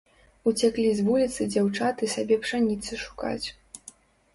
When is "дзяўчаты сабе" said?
1.57-2.35